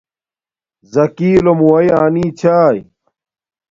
[0.93, 2.77] زَکی لومُوائ آنی چھݳئ